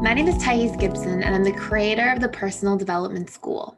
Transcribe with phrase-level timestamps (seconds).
[0.00, 3.76] My name is Thais Gibson, and I'm the creator of the Personal Development School.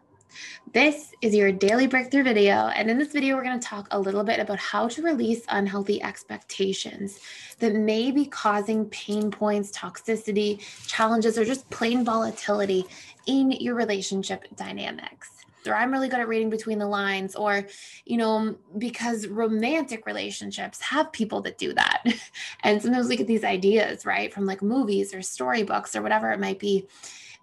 [0.72, 2.68] This is your daily breakthrough video.
[2.68, 5.42] And in this video, we're going to talk a little bit about how to release
[5.48, 7.18] unhealthy expectations
[7.58, 12.84] that may be causing pain points, toxicity, challenges, or just plain volatility
[13.26, 17.66] in your relationship dynamics or I'm really good at reading between the lines, or,
[18.04, 22.04] you know, because romantic relationships have people that do that.
[22.62, 26.40] and sometimes we get these ideas, right, from like movies or storybooks or whatever it
[26.40, 26.86] might be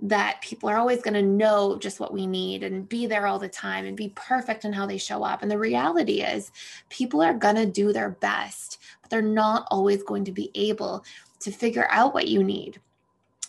[0.01, 3.39] that people are always going to know just what we need and be there all
[3.39, 5.41] the time and be perfect in how they show up.
[5.41, 6.51] And the reality is,
[6.89, 11.03] people are going to do their best, but they're not always going to be able
[11.41, 12.79] to figure out what you need.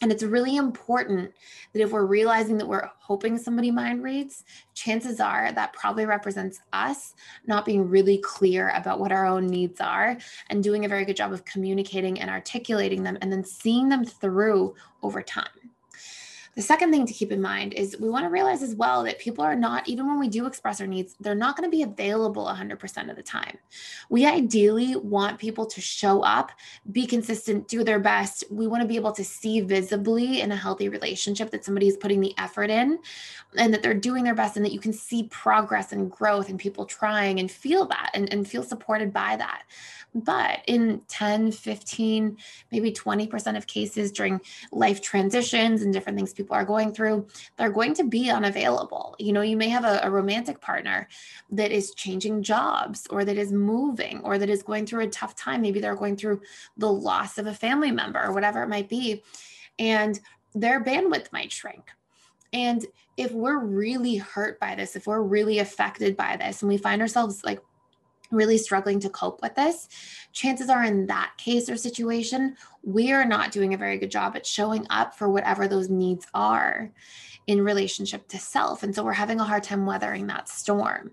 [0.01, 1.33] And it's really important
[1.73, 6.61] that if we're realizing that we're hoping somebody mind reads, chances are that probably represents
[6.73, 7.15] us
[7.47, 10.17] not being really clear about what our own needs are
[10.49, 14.05] and doing a very good job of communicating and articulating them and then seeing them
[14.05, 15.70] through over time.
[16.61, 19.19] The second thing to keep in mind is we want to realize as well that
[19.19, 21.85] people are not, even when we do express our needs, they're not going to be
[21.85, 23.57] available 100% of the time.
[24.11, 26.53] We ideally want people to show up,
[26.93, 28.45] be consistent, do their best.
[28.51, 31.97] We want to be able to see visibly in a healthy relationship that somebody is
[31.97, 32.99] putting the effort in
[33.57, 36.61] and that they're doing their best and that you can see progress and growth and
[36.61, 39.63] people trying and feel that and, and feel supported by that.
[40.15, 42.37] But in 10, 15,
[42.73, 44.41] maybe 20% of cases during
[44.73, 49.17] life transitions and different things people are going through, they're going to be unavailable.
[49.19, 51.09] You know, you may have a, a romantic partner
[51.51, 55.35] that is changing jobs or that is moving or that is going through a tough
[55.35, 55.63] time.
[55.63, 56.41] Maybe they're going through
[56.77, 59.23] the loss of a family member or whatever it might be.
[59.79, 60.19] And
[60.55, 61.91] their bandwidth might shrink.
[62.53, 62.85] And
[63.17, 67.01] if we're really hurt by this, if we're really affected by this, and we find
[67.01, 67.61] ourselves like
[68.31, 69.89] really struggling to cope with this,
[70.33, 74.37] chances are in that case or situation, we are not doing a very good job
[74.37, 76.91] at showing up for whatever those needs are
[77.47, 78.85] in relationship to self.
[78.85, 81.11] And so we're having a hard time weathering that storm.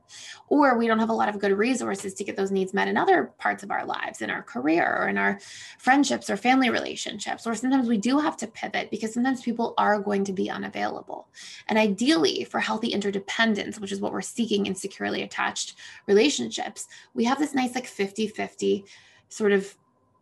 [0.49, 2.95] Or we don't have a lot of good resources to get those needs met in
[2.95, 5.39] other parts of our lives, in our career or in our
[5.79, 7.47] friendships or family relationships.
[7.47, 11.27] Or sometimes we do have to pivot because sometimes people are going to be unavailable.
[11.67, 17.25] And ideally, for healthy interdependence, which is what we're seeking in securely attached relationships, we
[17.25, 18.85] have this nice like 50 50
[19.27, 19.75] sort of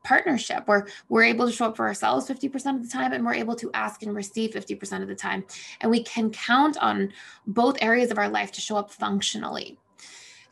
[0.03, 3.33] partnership where we're able to show up for ourselves 50% of the time and we're
[3.33, 5.43] able to ask and receive 50% of the time.
[5.81, 7.11] And we can count on
[7.47, 9.77] both areas of our life to show up functionally.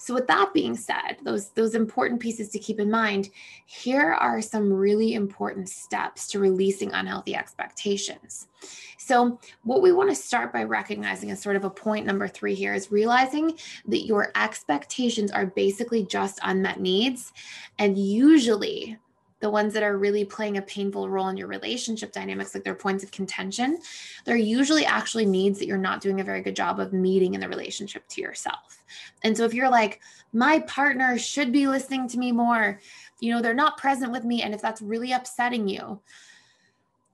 [0.03, 3.29] So with that being said, those those important pieces to keep in mind,
[3.65, 8.49] here are some really important steps to releasing unhealthy expectations.
[8.97, 12.53] So what we want to start by recognizing as sort of a point number 3
[12.53, 17.31] here is realizing that your expectations are basically just unmet needs
[17.79, 18.97] and usually
[19.43, 22.73] the ones that are really playing a painful role in your relationship dynamics, like their
[22.73, 23.77] points of contention,
[24.23, 27.41] they're usually actually needs that you're not doing a very good job of meeting in
[27.41, 28.81] the relationship to yourself.
[29.21, 29.99] And so if you're like,
[30.31, 32.79] my partner should be listening to me more,
[33.19, 34.43] you know, they're not present with me.
[34.43, 35.99] And if that's really upsetting you,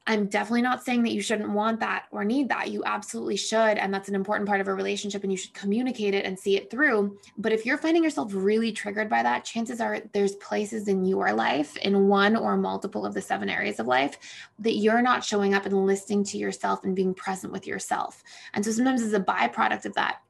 [0.10, 2.72] I'm definitely not saying that you shouldn't want that or need that.
[2.72, 3.78] You absolutely should.
[3.78, 6.58] And that's an important part of a relationship and you should communicate it and see
[6.58, 7.16] it through.
[7.38, 11.32] But if you're finding yourself really triggered by that, chances are there's places in your
[11.32, 14.18] life, in one or multiple of the seven areas of life,
[14.58, 18.24] that you're not showing up and listening to yourself and being present with yourself.
[18.56, 20.24] And so sometimes as a byproduct of that,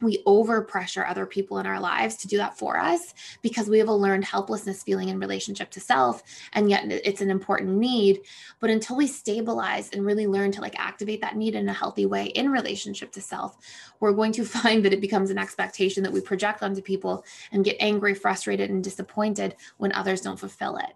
[0.00, 3.88] we overpressure other people in our lives to do that for us because we have
[3.88, 6.22] a learned helplessness feeling in relationship to self
[6.52, 8.20] and yet it's an important need.
[8.60, 12.06] But until we stabilize and really learn to like activate that need in a healthy
[12.06, 13.56] way in relationship to self
[14.00, 17.64] we're going to find that it becomes an expectation that we project onto people and
[17.64, 20.94] get angry frustrated and disappointed when others don't fulfill it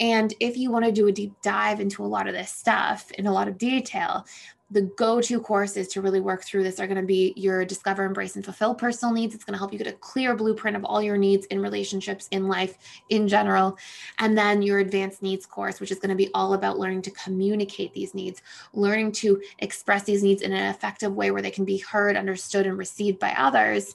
[0.00, 3.10] and if you want to do a deep dive into a lot of this stuff
[3.12, 4.26] in a lot of detail,
[4.70, 8.34] the go-to courses to really work through this are going to be your discover embrace
[8.34, 9.34] and fulfill personal needs.
[9.34, 12.28] It's going to help you get a clear blueprint of all your needs in relationships
[12.32, 12.76] in life
[13.10, 13.78] in general.
[14.18, 17.10] And then your advanced needs course which is going to be all about learning to
[17.12, 18.42] communicate these needs
[18.72, 22.66] learning to express these needs in an effective way where they can be heard understood
[22.66, 23.94] and received by others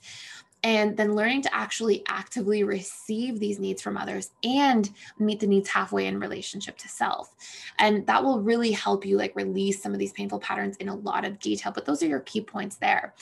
[0.64, 5.70] and then learning to actually actively receive these needs from others and meet the needs
[5.70, 7.34] halfway in relationship to self.
[7.78, 10.96] And that will really help you like release some of these painful patterns in a
[10.96, 13.14] lot of detail but those are your key points there.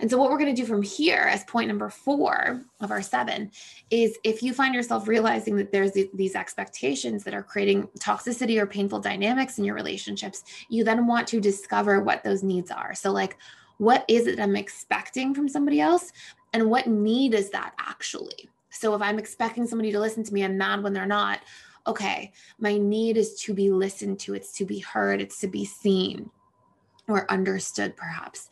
[0.00, 3.02] And so what we're going to do from here as point number four of our
[3.02, 3.50] seven
[3.90, 8.66] is if you find yourself realizing that there's these expectations that are creating toxicity or
[8.66, 12.94] painful dynamics in your relationships you then want to discover what those needs are.
[12.94, 13.36] So like
[13.78, 16.12] what is it I'm expecting from somebody else?
[16.54, 18.48] And what need is that actually?
[18.70, 21.40] So if I'm expecting somebody to listen to me, I'm mad when they're not.
[21.86, 25.66] okay, my need is to be listened to, it's to be heard, it's to be
[25.66, 26.30] seen
[27.08, 28.48] or understood, perhaps.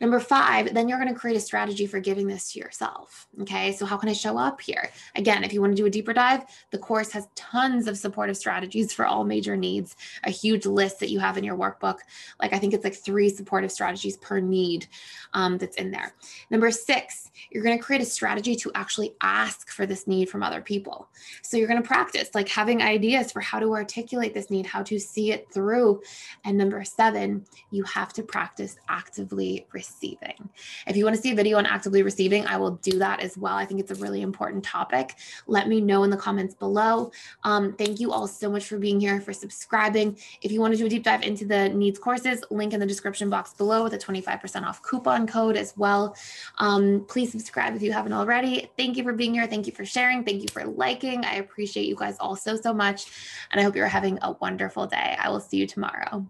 [0.00, 3.28] Number five, then you're going to create a strategy for giving this to yourself.
[3.42, 3.72] Okay.
[3.72, 4.90] So, how can I show up here?
[5.14, 8.36] Again, if you want to do a deeper dive, the course has tons of supportive
[8.36, 11.98] strategies for all major needs, a huge list that you have in your workbook.
[12.40, 14.86] Like, I think it's like three supportive strategies per need
[15.34, 16.14] um, that's in there.
[16.50, 20.42] Number six, you're going to create a strategy to actually ask for this need from
[20.42, 21.08] other people.
[21.42, 24.82] So, you're going to practice like having ideas for how to articulate this need, how
[24.84, 26.00] to see it through.
[26.44, 30.48] And number seven, you have to practice actively receiving.
[30.86, 33.36] If you want to see a video on actively receiving, I will do that as
[33.36, 33.54] well.
[33.54, 35.16] I think it's a really important topic.
[35.46, 37.10] Let me know in the comments below.
[37.44, 40.16] Um, thank you all so much for being here, for subscribing.
[40.42, 42.86] If you want to do a deep dive into the needs courses, link in the
[42.86, 46.16] description box below with a 25% off coupon code as well.
[46.58, 48.70] Um, please subscribe if you haven't already.
[48.76, 49.46] Thank you for being here.
[49.46, 50.24] Thank you for sharing.
[50.24, 51.24] Thank you for liking.
[51.24, 53.06] I appreciate you guys all so, so much.
[53.50, 55.16] And I hope you're having a wonderful day.
[55.18, 56.26] I will see you tomorrow.